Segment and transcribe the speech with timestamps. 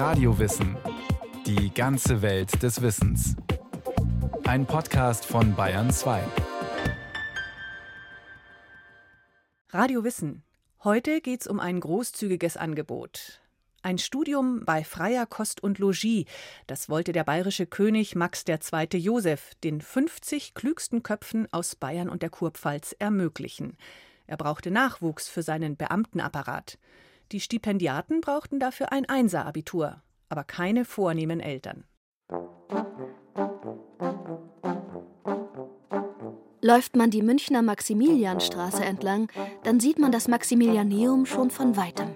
[0.00, 0.78] Radiowissen.
[1.44, 3.36] Die ganze Welt des Wissens.
[4.44, 6.22] Ein Podcast von Bayern 2.
[9.68, 10.42] Radio Wissen.
[10.82, 13.42] Heute geht's um ein großzügiges Angebot.
[13.82, 16.24] Ein Studium bei freier Kost und Logis,
[16.66, 18.98] das wollte der bayerische König Max II.
[18.98, 23.76] Joseph den 50 klügsten Köpfen aus Bayern und der Kurpfalz ermöglichen.
[24.26, 26.78] Er brauchte Nachwuchs für seinen Beamtenapparat.
[27.32, 31.84] Die Stipendiaten brauchten dafür ein Einser-Abitur, aber keine vornehmen Eltern.
[36.60, 39.30] Läuft man die Münchner Maximilianstraße entlang,
[39.62, 42.08] dann sieht man das Maximilianeum schon von weitem.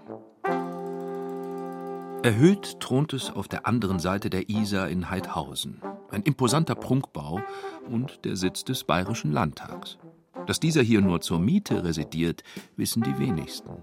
[2.25, 5.81] Erhöht thront es auf der anderen Seite der Isar in Heidhausen.
[6.11, 7.41] Ein imposanter Prunkbau
[7.89, 9.99] und der Sitz des Bayerischen Landtags.
[10.47, 12.43] Dass dieser hier nur zur Miete residiert,
[12.77, 13.83] wissen die wenigsten.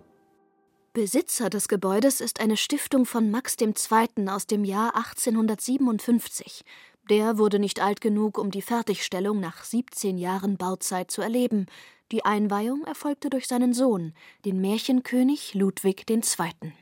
[0.94, 4.28] Besitzer des Gebäudes ist eine Stiftung von Max II.
[4.28, 6.66] aus dem Jahr 1857.
[7.10, 11.68] Der wurde nicht alt genug, um die Fertigstellung nach 17 Jahren Bauzeit zu erleben.
[12.12, 16.74] Die Einweihung erfolgte durch seinen Sohn, den Märchenkönig Ludwig II.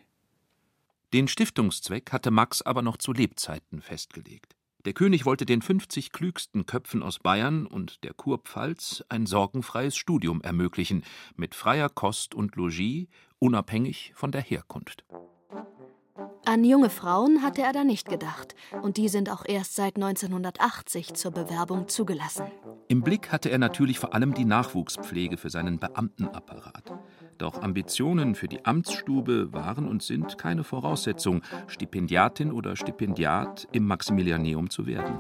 [1.14, 4.56] Den Stiftungszweck hatte Max aber noch zu Lebzeiten festgelegt.
[4.90, 10.42] Der König wollte den 50 klügsten Köpfen aus Bayern und der Kurpfalz ein sorgenfreies Studium
[10.42, 11.04] ermöglichen,
[11.36, 13.06] mit freier Kost und Logis,
[13.38, 15.06] unabhängig von der Herkunft.
[16.44, 21.14] An junge Frauen hatte er da nicht gedacht, und die sind auch erst seit 1980
[21.14, 22.48] zur Bewerbung zugelassen.
[22.88, 26.96] Im Blick hatte er natürlich vor allem die Nachwuchspflege für seinen Beamtenapparat.
[27.40, 34.70] Doch Ambitionen für die Amtsstube waren und sind keine Voraussetzung, Stipendiatin oder Stipendiat im Maximilianeum
[34.70, 35.18] zu werden.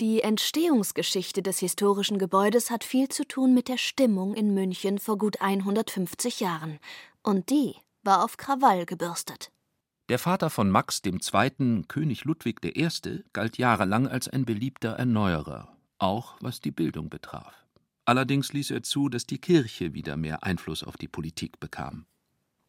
[0.00, 5.18] Die Entstehungsgeschichte des historischen Gebäudes hat viel zu tun mit der Stimmung in München vor
[5.18, 6.78] gut 150 Jahren.
[7.22, 9.50] Und die war auf Krawall gebürstet.
[10.08, 12.88] Der Vater von Max II., König Ludwig I.,
[13.32, 17.63] galt jahrelang als ein beliebter Erneuerer, auch was die Bildung betraf.
[18.04, 22.06] Allerdings ließ er zu, dass die Kirche wieder mehr Einfluss auf die Politik bekam.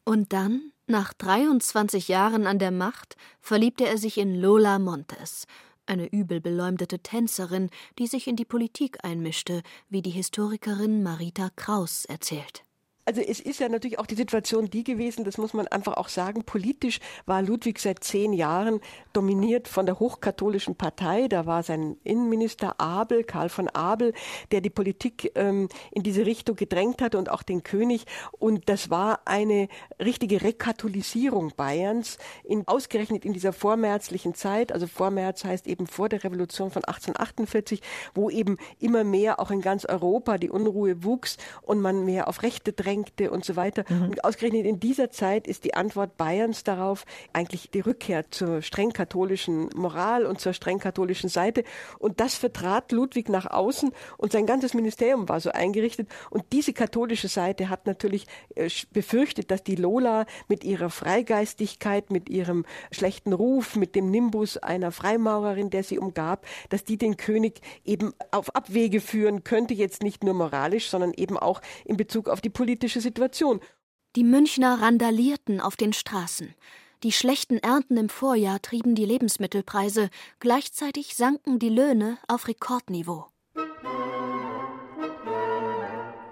[0.06, 5.48] Und dann, nach 23 Jahren an der Macht, verliebte er sich in Lola Montes,
[5.88, 7.70] eine übel beleumdete Tänzerin,
[8.00, 12.64] die sich in die Politik einmischte, wie die Historikerin Marita Kraus erzählt.
[13.08, 16.10] Also es ist ja natürlich auch die Situation die gewesen, das muss man einfach auch
[16.10, 18.82] sagen, politisch war Ludwig seit zehn Jahren
[19.14, 21.28] dominiert von der hochkatholischen Partei.
[21.28, 24.12] Da war sein Innenminister Abel, Karl von Abel,
[24.52, 28.06] der die Politik ähm, in diese Richtung gedrängt hatte und auch den König.
[28.32, 29.68] Und das war eine
[30.04, 34.72] richtige Rekatholisierung Bayerns, in, ausgerechnet in dieser vormärzlichen Zeit.
[34.72, 37.84] Also Vormärz heißt eben vor der Revolution von 1848,
[38.16, 42.42] wo eben immer mehr auch in ganz Europa die Unruhe wuchs und man mehr auf
[42.42, 43.84] Rechte drängte Eingeschränkte und so weiter.
[43.90, 44.10] Mhm.
[44.10, 48.92] Und ausgerechnet in dieser Zeit ist die Antwort Bayerns darauf eigentlich die Rückkehr zur streng
[48.92, 51.64] katholischen Moral und zur streng katholischen Seite.
[52.00, 56.08] Und das vertrat Ludwig nach außen und sein ganzes Ministerium war so eingerichtet.
[56.30, 58.26] Und diese katholische Seite hat natürlich
[58.56, 64.58] äh, befürchtet, dass die Lola mit ihrer Freigeistigkeit, mit ihrem schlechten Ruf, mit dem Nimbus
[64.58, 70.04] einer Freimaurerin, der sie umgab, dass die den König eben auf Abwege führen könnte, jetzt
[70.04, 73.62] nicht nur moralisch, sondern eben auch in Bezug auf die politische politische Situation.
[74.16, 76.54] Die Münchner randalierten auf den Straßen.
[77.02, 80.10] Die schlechten Ernten im Vorjahr trieben die Lebensmittelpreise,
[80.40, 83.26] gleichzeitig sanken die Löhne auf Rekordniveau.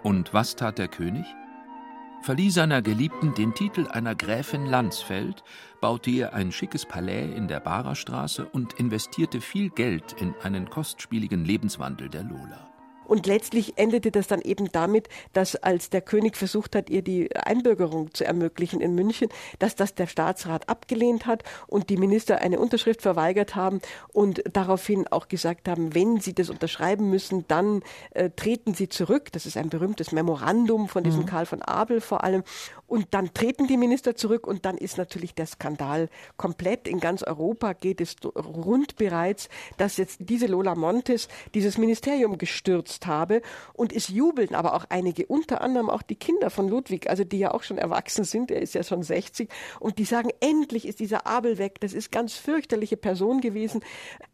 [0.04, 1.26] Und was tat der König?
[2.22, 5.44] Verlieh seiner Geliebten den Titel einer Gräfin Landsfeld,
[5.82, 11.44] baute ihr ein schickes Palais in der Barerstraße und investierte viel Geld in einen kostspieligen
[11.46, 12.73] Lebenswandel der Lola.
[13.06, 17.36] Und letztlich endete das dann eben damit, dass als der König versucht hat, ihr die
[17.36, 22.60] Einbürgerung zu ermöglichen in München, dass das der Staatsrat abgelehnt hat und die Minister eine
[22.60, 23.82] Unterschrift verweigert haben
[24.12, 29.32] und daraufhin auch gesagt haben, wenn sie das unterschreiben müssen, dann äh, treten sie zurück.
[29.32, 31.28] Das ist ein berühmtes Memorandum von diesem mhm.
[31.28, 32.44] Karl von Abel vor allem.
[32.94, 36.88] Und dann treten die Minister zurück und dann ist natürlich der Skandal komplett.
[36.88, 43.08] In ganz Europa geht es rund bereits, dass jetzt diese Lola Montes dieses Ministerium gestürzt
[43.08, 43.42] habe.
[43.74, 47.40] Und es jubeln aber auch einige, unter anderem auch die Kinder von Ludwig, also die
[47.40, 49.50] ja auch schon erwachsen sind, er ist ja schon 60,
[49.80, 51.80] und die sagen, endlich ist dieser Abel weg.
[51.80, 53.84] Das ist ganz fürchterliche Person gewesen.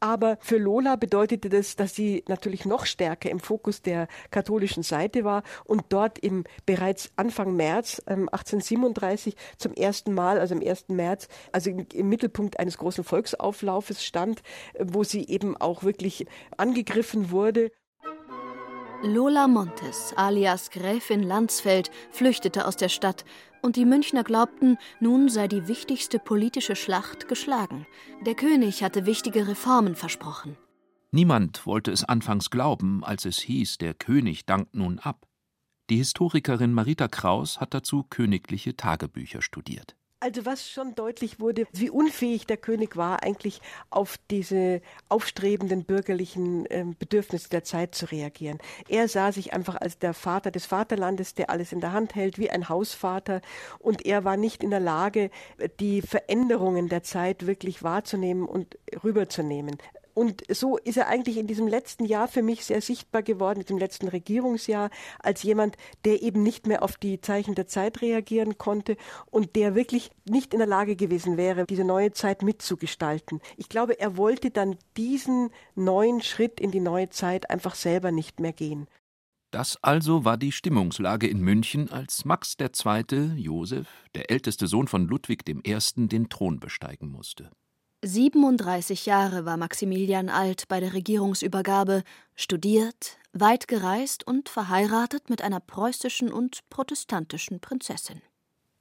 [0.01, 5.23] Aber für Lola bedeutete das, dass sie natürlich noch stärker im Fokus der katholischen Seite
[5.23, 10.89] war und dort im bereits Anfang März ähm, 1837 zum ersten Mal, also am 1.
[10.89, 14.41] März, also im, Mittelpunkt eines großen Volksauflaufes stand,
[14.79, 16.25] wo sie eben auch wirklich
[16.57, 17.71] angegriffen wurde.
[19.01, 23.23] Lola Montes, alias Gräfin Landsfeld, flüchtete aus der Stadt,
[23.61, 27.85] und die Münchner glaubten, nun sei die wichtigste politische Schlacht geschlagen.
[28.25, 30.57] Der König hatte wichtige Reformen versprochen.
[31.11, 35.28] Niemand wollte es anfangs glauben, als es hieß, der König dankt nun ab.
[35.89, 39.95] Die Historikerin Marita Kraus hat dazu königliche Tagebücher studiert.
[40.19, 46.65] Also was schon deutlich wurde, wie unfähig der König war, eigentlich auf diese aufstrebenden bürgerlichen
[46.67, 48.59] äh, Bedürfnisse der Zeit zu reagieren.
[48.87, 52.37] Er sah sich einfach als der Vater des Vaterlandes, der alles in der Hand hält,
[52.37, 53.41] wie ein Hausvater.
[53.79, 55.31] Und er war nicht in der Lage,
[55.79, 59.77] die Veränderungen der Zeit wirklich wahrzunehmen und rüberzunehmen.
[60.19, 63.67] Und so ist er eigentlich in diesem letzten Jahr für mich sehr sichtbar geworden, in
[63.67, 64.89] dem letzten Regierungsjahr,
[65.19, 68.97] als jemand, der eben nicht mehr auf die Zeichen der Zeit reagieren konnte
[69.31, 73.39] und der wirklich nicht in der Lage gewesen wäre, diese neue Zeit mitzugestalten.
[73.55, 78.41] Ich glaube, er wollte dann diesen neuen Schritt in die neue Zeit einfach selber nicht
[78.41, 78.87] mehr gehen.
[79.51, 83.35] Das also war die Stimmungslage in München, als Max II.
[83.37, 85.53] Josef, der älteste Sohn von Ludwig I.,
[86.09, 87.51] den Thron besteigen musste.
[88.01, 92.03] 37 Jahre war Maximilian alt bei der Regierungsübergabe,
[92.35, 98.21] studiert, weit gereist und verheiratet mit einer preußischen und protestantischen Prinzessin.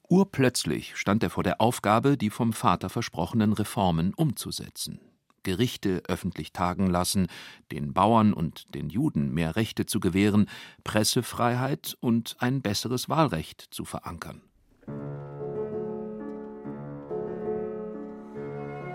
[0.09, 5.01] Urplötzlich stand er vor der Aufgabe, die vom Vater versprochenen Reformen umzusetzen.
[5.43, 7.27] Gerichte öffentlich tagen lassen,
[7.73, 10.49] den Bauern und den Juden mehr Rechte zu gewähren,
[10.85, 14.48] Pressefreiheit und ein besseres Wahlrecht zu verankern.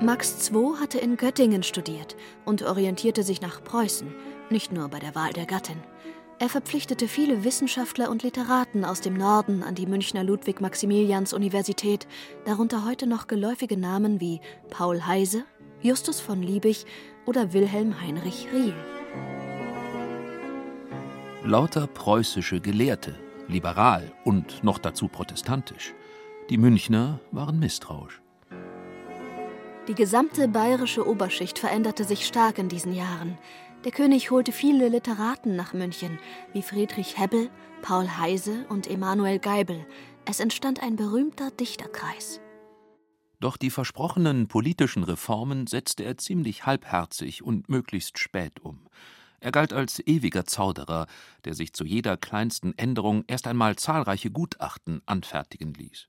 [0.03, 4.13] Max II hatte in Göttingen studiert und orientierte sich nach Preußen,
[4.49, 5.77] nicht nur bei der Wahl der Gattin.
[6.39, 12.05] Er verpflichtete viele Wissenschaftler und Literaten aus dem Norden an die Münchner Ludwig-Maximilians-Universität,
[12.43, 15.45] darunter heute noch geläufige Namen wie Paul Heise,
[15.81, 16.85] Justus von Liebig
[17.25, 18.75] oder Wilhelm Heinrich Riehl.
[21.45, 23.15] Lauter preußische Gelehrte,
[23.47, 25.93] liberal und noch dazu protestantisch.
[26.49, 28.22] Die Münchner waren misstrauisch.
[29.89, 33.37] Die gesamte bayerische Oberschicht veränderte sich stark in diesen Jahren.
[33.83, 36.19] Der König holte viele Literaten nach München,
[36.53, 37.49] wie Friedrich Hebbel,
[37.81, 39.85] Paul Heise und Emanuel Geibel.
[40.23, 42.39] Es entstand ein berühmter Dichterkreis.
[43.41, 48.87] Doch die versprochenen politischen Reformen setzte er ziemlich halbherzig und möglichst spät um.
[49.41, 51.07] Er galt als ewiger Zauderer,
[51.43, 56.07] der sich zu jeder kleinsten Änderung erst einmal zahlreiche Gutachten anfertigen ließ.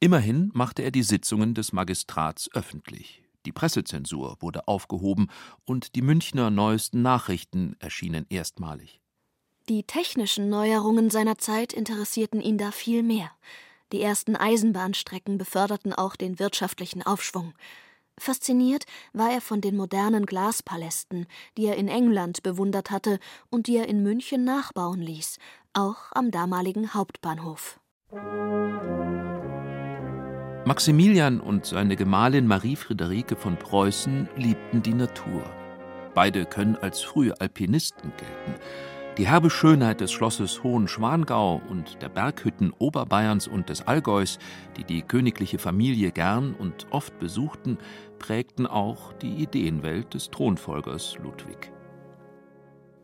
[0.00, 3.22] Immerhin machte er die Sitzungen des Magistrats öffentlich.
[3.46, 5.28] Die Pressezensur wurde aufgehoben
[5.64, 9.00] und die Münchner neuesten Nachrichten erschienen erstmalig.
[9.68, 13.30] Die technischen Neuerungen seiner Zeit interessierten ihn da viel mehr.
[13.92, 17.54] Die ersten Eisenbahnstrecken beförderten auch den wirtschaftlichen Aufschwung.
[18.18, 23.18] Fasziniert war er von den modernen Glaspalästen, die er in England bewundert hatte
[23.50, 25.38] und die er in München nachbauen ließ,
[25.72, 27.80] auch am damaligen Hauptbahnhof.
[30.68, 35.42] Maximilian und seine Gemahlin Marie Friederike von Preußen liebten die Natur.
[36.12, 38.60] Beide können als frühe Alpinisten gelten.
[39.16, 44.38] Die herbe Schönheit des Schlosses Hohenschwangau und der Berghütten Oberbayerns und des Allgäus,
[44.76, 47.78] die die königliche Familie gern und oft besuchten,
[48.18, 51.72] prägten auch die Ideenwelt des Thronfolgers Ludwig.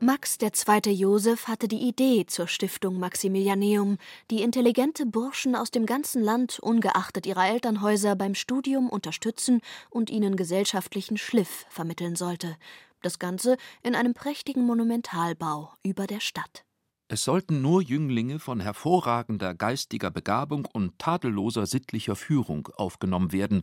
[0.01, 0.93] Max II.
[0.93, 3.99] Joseph hatte die Idee zur Stiftung Maximilianeum,
[4.31, 9.61] die intelligente Burschen aus dem ganzen Land ungeachtet ihrer Elternhäuser beim Studium unterstützen
[9.91, 12.57] und ihnen gesellschaftlichen Schliff vermitteln sollte.
[13.03, 16.65] Das Ganze in einem prächtigen Monumentalbau über der Stadt.
[17.09, 23.63] Es sollten nur Jünglinge von hervorragender geistiger Begabung und tadelloser sittlicher Führung aufgenommen werden,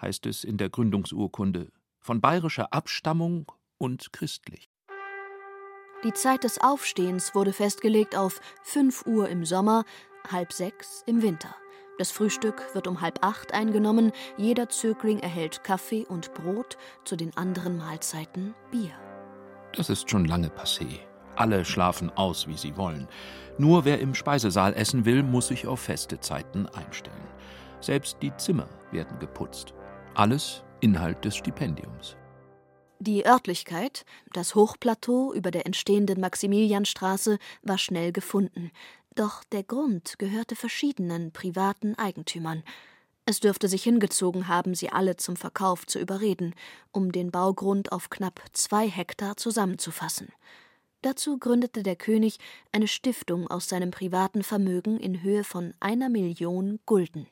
[0.00, 4.71] heißt es in der Gründungsurkunde, von bayerischer Abstammung und christlich.
[6.04, 9.84] Die Zeit des Aufstehens wurde festgelegt auf 5 Uhr im Sommer,
[10.30, 11.54] halb sechs im Winter.
[11.96, 17.36] Das Frühstück wird um halb acht eingenommen, jeder Zögling erhält Kaffee und Brot, zu den
[17.36, 18.90] anderen Mahlzeiten Bier.
[19.76, 20.98] Das ist schon lange passé.
[21.36, 23.06] Alle schlafen aus, wie sie wollen.
[23.56, 27.28] Nur wer im Speisesaal essen will, muss sich auf feste Zeiten einstellen.
[27.80, 29.72] Selbst die Zimmer werden geputzt.
[30.14, 32.16] Alles Inhalt des Stipendiums.
[33.04, 38.70] Die Örtlichkeit, das Hochplateau über der entstehenden Maximilianstraße, war schnell gefunden.
[39.16, 42.62] Doch der Grund gehörte verschiedenen privaten Eigentümern.
[43.26, 46.54] Es dürfte sich hingezogen haben, sie alle zum Verkauf zu überreden,
[46.92, 50.28] um den Baugrund auf knapp zwei Hektar zusammenzufassen.
[51.00, 52.38] Dazu gründete der König
[52.70, 57.26] eine Stiftung aus seinem privaten Vermögen in Höhe von einer Million Gulden.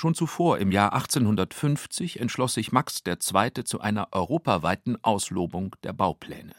[0.00, 3.64] Schon zuvor, im Jahr 1850, entschloss sich Max II.
[3.64, 6.54] zu einer europaweiten Auslobung der Baupläne.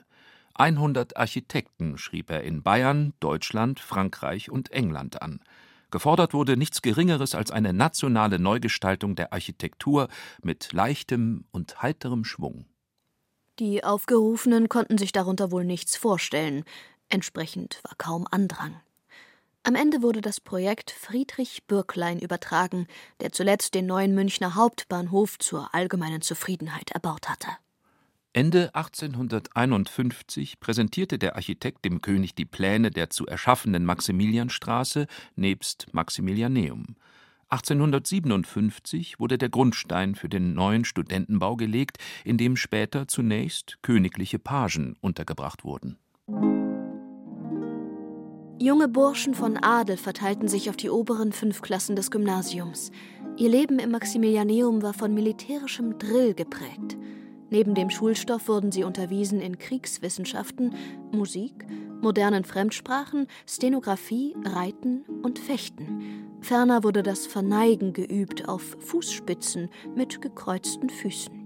[0.56, 5.40] 100 Architekten schrieb er in Bayern, Deutschland, Frankreich und England an.
[5.90, 10.10] Gefordert wurde nichts Geringeres als eine nationale Neugestaltung der Architektur
[10.44, 12.66] mit leichtem und heiterem Schwung.
[13.58, 16.66] Die Aufgerufenen konnten sich darunter wohl nichts vorstellen,
[17.08, 18.82] entsprechend war kaum Andrang.
[19.64, 22.88] Am Ende wurde das Projekt Friedrich Bürklein übertragen,
[23.20, 27.48] der zuletzt den neuen Münchner Hauptbahnhof zur allgemeinen Zufriedenheit erbaut hatte.
[28.32, 36.96] Ende 1851 präsentierte der Architekt dem König die Pläne der zu erschaffenden Maximilianstraße nebst Maximilianeum.
[37.50, 44.96] 1857 wurde der Grundstein für den neuen Studentenbau gelegt, in dem später zunächst königliche Pagen
[45.02, 45.98] untergebracht wurden.
[48.62, 52.92] Junge Burschen von Adel verteilten sich auf die oberen fünf Klassen des Gymnasiums.
[53.38, 56.98] Ihr Leben im Maximilianeum war von militärischem Drill geprägt.
[57.50, 60.76] Neben dem Schulstoff wurden sie unterwiesen in Kriegswissenschaften,
[61.14, 61.66] Musik,
[62.02, 66.36] modernen Fremdsprachen, Stenografie, Reiten und Fechten.
[66.42, 71.39] Ferner wurde das Verneigen geübt auf Fußspitzen mit gekreuzten Füßen.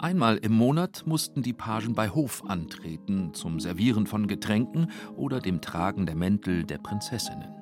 [0.00, 5.60] Einmal im Monat mussten die Pagen bei Hof antreten zum Servieren von Getränken oder dem
[5.60, 7.52] Tragen der Mäntel der Prinzessinnen.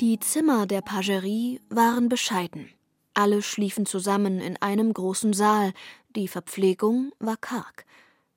[0.00, 2.68] Die Zimmer der Pagerie waren bescheiden.
[3.14, 5.72] Alle schliefen zusammen in einem großen Saal,
[6.14, 7.84] die Verpflegung war karg.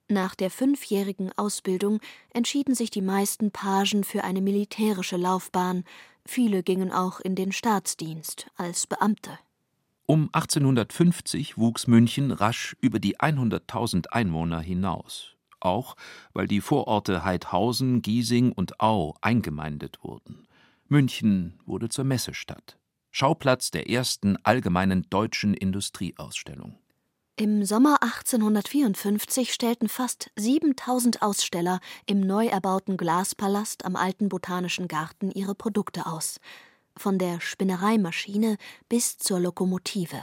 [0.08, 2.00] Nach der fünfjährigen Ausbildung
[2.34, 5.84] entschieden sich die meisten Pagen für eine militärische Laufbahn,
[6.25, 9.38] viele gingen auch in den Staatsdienst als Beamte.
[10.07, 15.95] Um 1850 wuchs München rasch über die 100.000 Einwohner hinaus, auch
[16.33, 20.47] weil die Vororte Heidhausen, Giesing und Au eingemeindet wurden.
[20.88, 22.77] München wurde zur Messestadt.
[23.09, 26.77] Schauplatz der ersten allgemeinen deutschen Industrieausstellung.
[27.38, 35.31] Im Sommer 1854 stellten fast 7000 Aussteller im neu erbauten Glaspalast am Alten Botanischen Garten
[35.31, 36.39] ihre Produkte aus.
[36.98, 40.22] Von der Spinnereimaschine bis zur Lokomotive.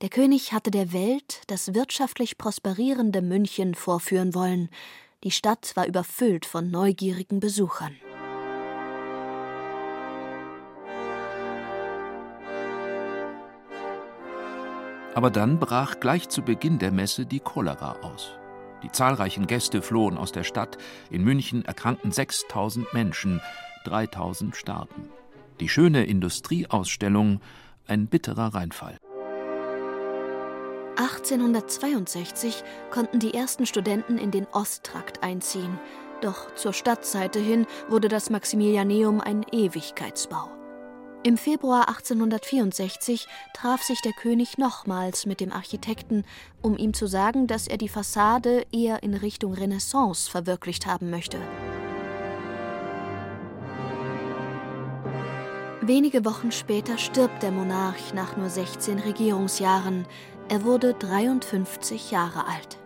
[0.00, 4.68] Der König hatte der Welt das wirtschaftlich prosperierende München vorführen wollen.
[5.22, 7.94] Die Stadt war überfüllt von neugierigen Besuchern.
[15.14, 18.30] Aber dann brach gleich zu Beginn der Messe die Cholera aus.
[18.82, 20.78] Die zahlreichen Gäste flohen aus der Stadt.
[21.10, 23.40] In München erkrankten 6000 Menschen,
[23.84, 25.21] 3000 starben.
[25.62, 27.40] Die schöne Industrieausstellung
[27.86, 28.96] ein bitterer Reinfall.
[30.96, 35.78] 1862 konnten die ersten Studenten in den Osttrakt einziehen.
[36.20, 40.50] Doch zur Stadtseite hin wurde das Maximilianeum ein Ewigkeitsbau.
[41.22, 46.24] Im Februar 1864 traf sich der König nochmals mit dem Architekten,
[46.60, 51.38] um ihm zu sagen, dass er die Fassade eher in Richtung Renaissance verwirklicht haben möchte.
[55.82, 60.06] Wenige Wochen später stirbt der Monarch nach nur 16 Regierungsjahren.
[60.48, 62.78] Er wurde 53 Jahre alt.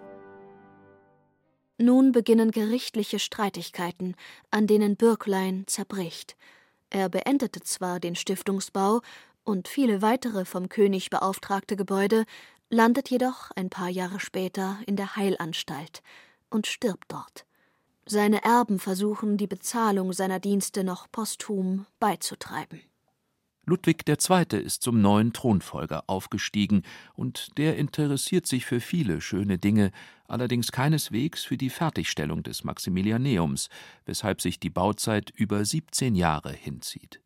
[1.79, 4.17] Nun beginnen gerichtliche Streitigkeiten,
[4.51, 6.37] an denen Bürklein zerbricht–
[6.91, 9.01] er beendete zwar den Stiftungsbau
[9.45, 12.25] und viele weitere vom König beauftragte Gebäude,
[12.71, 16.03] landet jedoch ein paar Jahre später in der Heilanstalt
[16.51, 17.45] und stirbt dort.
[18.09, 22.81] Seine Erben versuchen, die Bezahlung seiner Dienste noch posthum beizutreiben.
[23.65, 24.61] Ludwig II.
[24.61, 26.85] ist zum neuen Thronfolger aufgestiegen,
[27.15, 29.91] und der interessiert sich für viele schöne Dinge,
[30.29, 33.71] allerdings keineswegs für die Fertigstellung des Maximilianeums,
[34.05, 37.21] weshalb sich die Bauzeit über 17 Jahre hinzieht.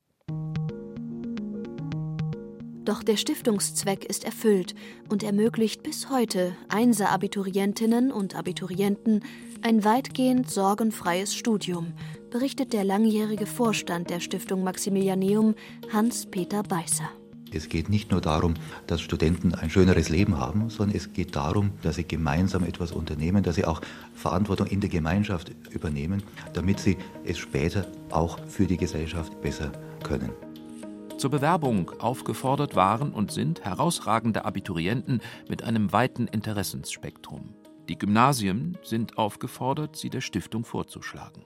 [2.85, 4.75] Doch der Stiftungszweck ist erfüllt
[5.11, 9.23] und ermöglicht bis heute Einser-Abiturientinnen und Abiturienten
[9.63, 11.93] ein weitgehend sorgenfreies Studium,
[12.31, 15.55] berichtet der langjährige Vorstand der Stiftung Maximilianeum,
[15.93, 17.11] Hans-Peter Beißer.
[17.53, 18.55] Es geht nicht nur darum,
[18.87, 23.43] dass Studenten ein schöneres Leben haben, sondern es geht darum, dass sie gemeinsam etwas unternehmen,
[23.43, 23.83] dass sie auch
[24.15, 26.23] Verantwortung in der Gemeinschaft übernehmen,
[26.55, 29.73] damit sie es später auch für die Gesellschaft besser
[30.03, 30.31] können.
[31.21, 37.55] Zur Bewerbung aufgefordert waren und sind herausragende Abiturienten mit einem weiten Interessensspektrum.
[37.91, 41.45] Die Gymnasien sind aufgefordert, sie der Stiftung vorzuschlagen.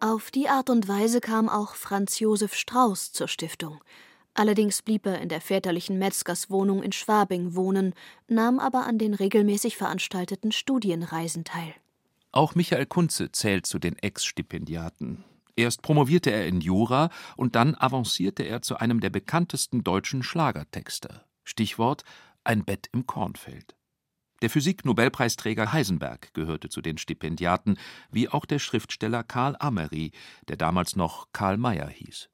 [0.00, 3.84] Auf die Art und Weise kam auch Franz Josef Strauß zur Stiftung.
[4.32, 7.92] Allerdings blieb er in der väterlichen Metzgerswohnung in Schwabing wohnen,
[8.26, 11.74] nahm aber an den regelmäßig veranstalteten Studienreisen teil.
[12.32, 15.24] Auch Michael Kunze zählt zu den Ex-Stipendiaten.
[15.58, 21.24] Erst promovierte er in Jura und dann avancierte er zu einem der bekanntesten deutschen Schlagertexter.
[21.42, 22.04] Stichwort
[22.44, 23.74] ein Bett im Kornfeld.
[24.40, 27.76] Der Physik-Nobelpreisträger Heisenberg gehörte zu den Stipendiaten,
[28.08, 30.12] wie auch der Schriftsteller Karl Amery,
[30.46, 32.28] der damals noch Karl Mayer hieß.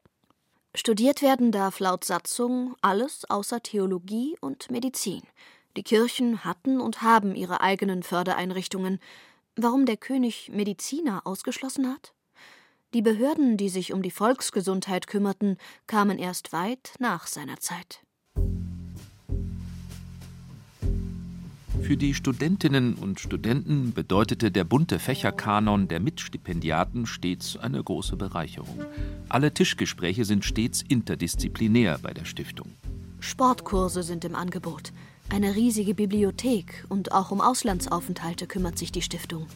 [0.75, 5.23] Studiert werden darf laut Satzung alles außer Theologie und Medizin.
[5.79, 8.99] Die Kirchen hatten und haben ihre eigenen Fördereinrichtungen.
[9.57, 12.13] Warum der König Mediziner ausgeschlossen hat?
[12.95, 15.59] Die Behörden, die sich um die Volksgesundheit kümmerten,
[15.89, 18.05] kamen erst weit nach seiner Zeit.
[21.83, 28.85] Für die Studentinnen und Studenten bedeutete der bunte Fächerkanon der Mitstipendiaten stets eine große Bereicherung.
[29.29, 32.71] Alle Tischgespräche sind stets interdisziplinär bei der Stiftung.
[33.19, 34.93] Sportkurse sind im Angebot,
[35.31, 39.49] eine riesige Bibliothek und auch um Auslandsaufenthalte kümmert sich die Stiftung.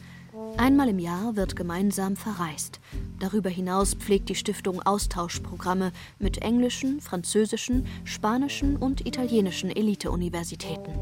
[0.57, 2.79] Einmal im Jahr wird gemeinsam verreist.
[3.19, 10.93] Darüber hinaus pflegt die Stiftung Austauschprogramme mit englischen, französischen, spanischen und italienischen Elite-Universitäten.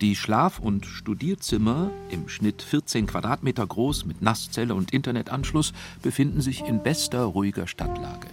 [0.00, 6.64] Die Schlaf- und Studierzimmer, im Schnitt 14 Quadratmeter groß mit Nasszelle und Internetanschluss, befinden sich
[6.64, 8.28] in bester, ruhiger Stadtlage.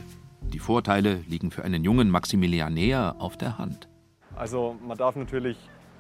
[0.54, 3.90] Die Vorteile liegen für einen jungen Maximilianär auf der Hand.
[4.38, 5.58] Also man darf natürlich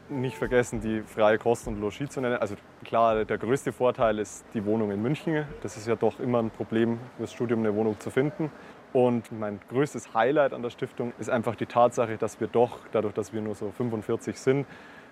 [0.10, 2.38] nicht vergessen, die freie Kost und Logis zu nennen.
[2.38, 5.46] Also klar, der größte Vorteil ist die Wohnung in München.
[5.62, 8.52] Das ist ja doch immer ein Problem, fürs Studium eine Wohnung zu finden.
[8.94, 13.14] Und mein größtes Highlight an der Stiftung ist einfach die Tatsache, dass wir doch, dadurch,
[13.14, 14.66] dass wir nur so 45 sind,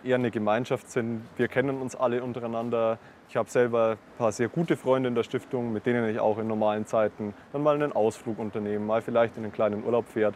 [0.03, 1.21] eher eine Gemeinschaft sind.
[1.35, 2.99] Wir kennen uns alle untereinander.
[3.27, 6.37] Ich habe selber ein paar sehr gute Freunde in der Stiftung, mit denen ich auch
[6.37, 10.35] in normalen Zeiten dann mal einen Ausflug unternehme, mal vielleicht in einen kleinen Urlaub fährt.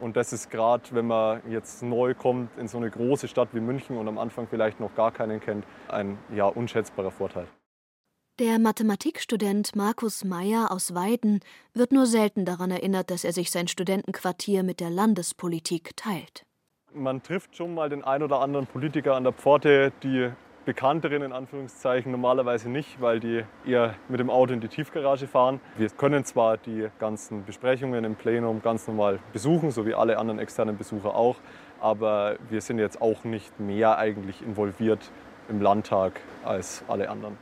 [0.00, 3.60] Und das ist gerade, wenn man jetzt neu kommt in so eine große Stadt wie
[3.60, 7.46] München und am Anfang vielleicht noch gar keinen kennt, ein ja, unschätzbarer Vorteil.
[8.38, 11.40] Der Mathematikstudent Markus Meyer aus Weiden
[11.74, 16.44] wird nur selten daran erinnert, dass er sich sein Studentenquartier mit der Landespolitik teilt.
[16.94, 20.30] Man trifft schon mal den ein oder anderen Politiker an der Pforte, die
[20.68, 25.60] bekannteren in Anführungszeichen normalerweise nicht, weil die eher mit dem Auto in die Tiefgarage fahren.
[25.78, 30.38] Wir können zwar die ganzen Besprechungen im Plenum ganz normal besuchen, so wie alle anderen
[30.38, 31.36] externen Besucher auch,
[31.80, 35.10] aber wir sind jetzt auch nicht mehr eigentlich involviert
[35.48, 37.38] im Landtag als alle anderen.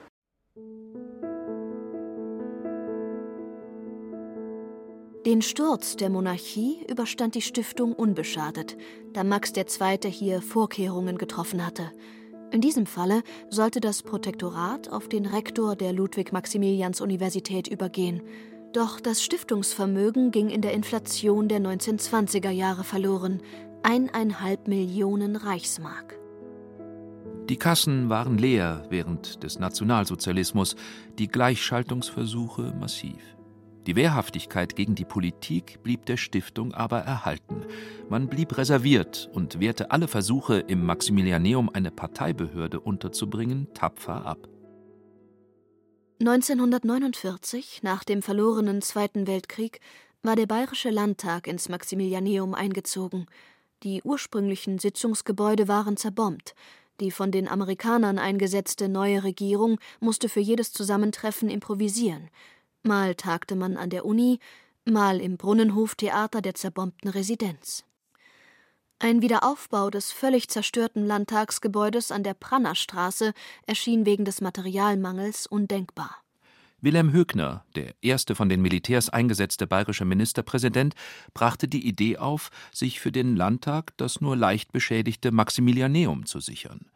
[5.27, 8.77] Den Sturz der Monarchie überstand die Stiftung unbeschadet,
[9.13, 9.99] da Max II.
[10.13, 11.91] hier Vorkehrungen getroffen hatte.
[12.53, 18.23] In diesem Falle sollte das Protektorat auf den Rektor der Ludwig-Maximilians-Universität übergehen.
[18.73, 23.43] Doch das Stiftungsvermögen ging in der Inflation der 1920er Jahre verloren.
[23.83, 26.19] Eineinhalb Millionen Reichsmark.
[27.49, 30.75] Die Kassen waren leer während des Nationalsozialismus,
[31.19, 33.36] die Gleichschaltungsversuche massiv.
[33.87, 37.65] Die Wehrhaftigkeit gegen die Politik blieb der Stiftung aber erhalten.
[38.09, 44.49] Man blieb reserviert und wehrte alle Versuche, im Maximilianeum eine Parteibehörde unterzubringen, tapfer ab.
[46.19, 49.81] 1949, nach dem verlorenen Zweiten Weltkrieg,
[50.23, 53.27] war der Bayerische Landtag ins Maximilianeum eingezogen.
[53.85, 56.57] Die ursprünglichen Sitzungsgebäude waren zerbombt.
[56.99, 62.31] Die von den Amerikanern eingesetzte neue Regierung musste für jedes Zusammentreffen improvisieren.
[62.83, 64.39] Mal tagte man an der Uni,
[64.85, 67.85] mal im Brunnenhoftheater der zerbombten Residenz.
[68.99, 73.35] Ein Wiederaufbau des völlig zerstörten Landtagsgebäudes an der Prannerstraße
[73.67, 76.17] erschien wegen des Materialmangels undenkbar.
[76.81, 80.95] Wilhelm Högner, der erste von den Militärs eingesetzte bayerische Ministerpräsident,
[81.35, 86.87] brachte die Idee auf, sich für den Landtag das nur leicht beschädigte Maximilianeum zu sichern.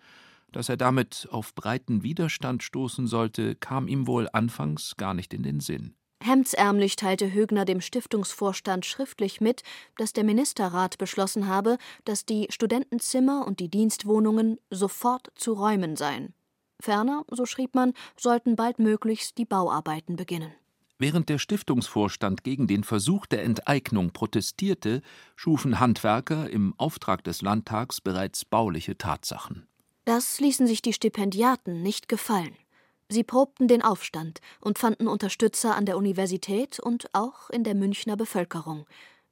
[0.52, 5.42] Dass er damit auf breiten Widerstand stoßen sollte, kam ihm wohl anfangs gar nicht in
[5.42, 5.94] den Sinn.
[6.22, 9.62] Hemdsärmlich teilte Högner dem Stiftungsvorstand schriftlich mit,
[9.96, 16.34] dass der Ministerrat beschlossen habe, dass die Studentenzimmer und die Dienstwohnungen sofort zu räumen seien.
[16.78, 20.52] Ferner, so schrieb man, sollten baldmöglichst die Bauarbeiten beginnen.
[20.98, 25.00] Während der Stiftungsvorstand gegen den Versuch der Enteignung protestierte,
[25.36, 29.66] schufen Handwerker im Auftrag des Landtags bereits bauliche Tatsachen.
[30.10, 32.56] Das ließen sich die Stipendiaten nicht gefallen.
[33.08, 38.16] Sie probten den Aufstand und fanden Unterstützer an der Universität und auch in der Münchner
[38.16, 38.86] Bevölkerung.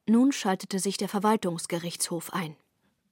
[0.06, 2.54] Nun schaltete sich der Verwaltungsgerichtshof ein.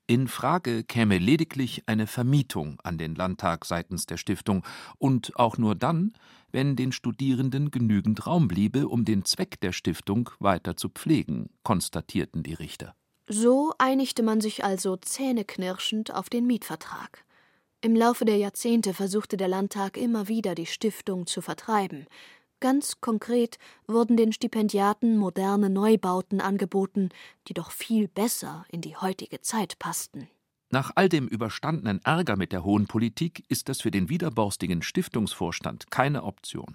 [0.06, 4.64] In Frage käme lediglich eine Vermietung an den Landtag seitens der Stiftung
[4.98, 6.12] und auch nur dann,
[6.52, 12.44] wenn den Studierenden genügend Raum bliebe, um den Zweck der Stiftung weiter zu pflegen, konstatierten
[12.44, 12.94] die Richter.
[13.26, 17.26] So einigte man sich also zähneknirschend auf den Mietvertrag.
[17.86, 22.06] Im Laufe der Jahrzehnte versuchte der Landtag immer wieder, die Stiftung zu vertreiben.
[22.58, 27.10] Ganz konkret wurden den Stipendiaten moderne Neubauten angeboten,
[27.46, 30.26] die doch viel besser in die heutige Zeit passten.
[30.68, 35.88] Nach all dem überstandenen Ärger mit der hohen Politik ist das für den widerborstigen Stiftungsvorstand
[35.88, 36.74] keine Option.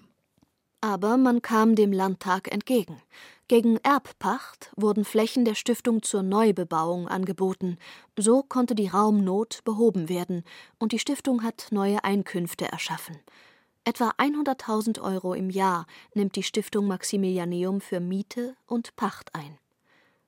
[0.82, 3.00] Aber man kam dem Landtag entgegen.
[3.46, 7.78] Gegen Erbpacht wurden Flächen der Stiftung zur Neubebauung angeboten.
[8.18, 10.42] So konnte die Raumnot behoben werden
[10.80, 13.16] und die Stiftung hat neue Einkünfte erschaffen.
[13.84, 19.58] Etwa 100.000 Euro im Jahr nimmt die Stiftung Maximilianeum für Miete und Pacht ein.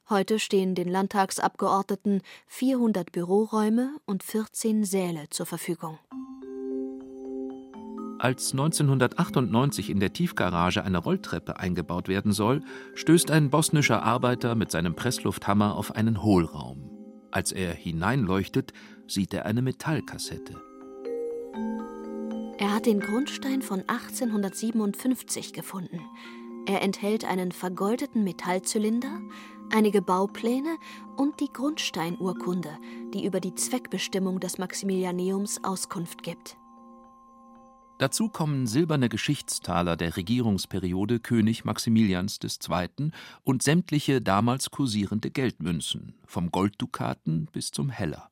[0.08, 5.98] Heute stehen den Landtagsabgeordneten 400 Büroräume und 14 Säle zur Verfügung.
[8.24, 12.62] Als 1998 in der Tiefgarage eine Rolltreppe eingebaut werden soll,
[12.94, 16.88] stößt ein bosnischer Arbeiter mit seinem Presslufthammer auf einen Hohlraum.
[17.30, 18.72] Als er hineinleuchtet,
[19.06, 20.54] sieht er eine Metallkassette.
[22.56, 26.00] Er hat den Grundstein von 1857 gefunden.
[26.64, 29.20] Er enthält einen vergoldeten Metallzylinder,
[29.70, 30.78] einige Baupläne
[31.18, 32.70] und die Grundsteinurkunde,
[33.12, 36.56] die über die Zweckbestimmung des Maximilianeums Auskunft gibt.
[38.04, 43.10] Dazu kommen silberne Geschichtstaler der Regierungsperiode König Maximilians II.
[43.44, 48.28] und sämtliche damals kursierende Geldmünzen, vom Golddukaten bis zum Heller.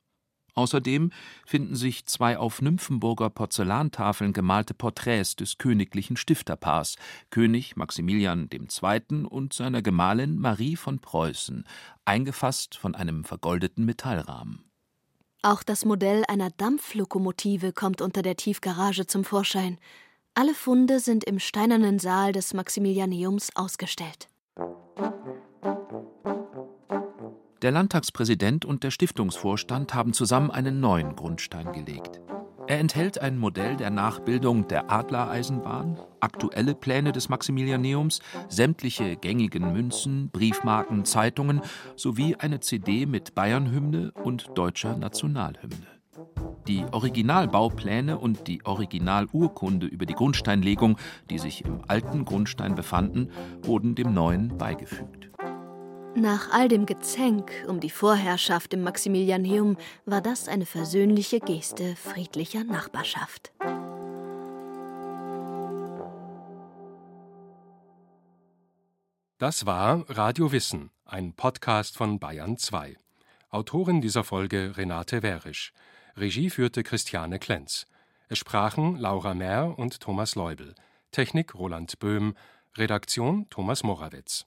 [0.53, 1.11] Außerdem
[1.47, 6.97] finden sich zwei auf Nymphenburger Porzellantafeln gemalte Porträts des königlichen Stifterpaars,
[7.31, 9.25] König Maximilian II.
[9.25, 11.65] und seiner Gemahlin Marie von Preußen,
[12.05, 14.71] eingefasst von einem vergoldeten Metallrahmen.
[15.45, 19.77] Auch das Modell einer Dampflokomotive kommt unter der Tiefgarage zum Vorschein.
[20.35, 24.29] Alle Funde sind im steinernen Saal des Maximilianeums ausgestellt.
[27.61, 32.21] Der Landtagspräsident und der Stiftungsvorstand haben zusammen einen neuen Grundstein gelegt.
[32.73, 40.31] Er enthält ein Modell der Nachbildung der Adlereisenbahn, aktuelle Pläne des Maximilianeums, sämtliche gängigen Münzen,
[40.31, 41.61] Briefmarken, Zeitungen
[41.97, 45.87] sowie eine CD mit Bayernhymne und deutscher Nationalhymne.
[46.67, 50.97] Die Originalbaupläne und die Originalurkunde über die Grundsteinlegung,
[51.29, 53.29] die sich im alten Grundstein befanden,
[53.61, 55.22] wurden dem neuen beigefügt.
[56.15, 62.65] Nach all dem Gezänk um die Vorherrschaft im Maximilianeum war das eine versöhnliche Geste friedlicher
[62.65, 63.51] Nachbarschaft.
[69.39, 72.95] Das war Radio Wissen, ein Podcast von Bayern 2.
[73.49, 75.73] Autorin dieser Folge Renate Wärisch.
[76.15, 77.87] Regie führte Christiane Klenz.
[78.29, 80.75] Es sprachen Laura Mehr und Thomas Leubel.
[81.11, 82.35] Technik Roland Böhm.
[82.77, 84.47] Redaktion Thomas Morawetz.